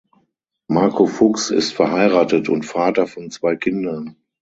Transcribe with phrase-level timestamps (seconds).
[0.67, 4.15] Marco Fuchs ist verheiratet und Vater von zwei Kindern.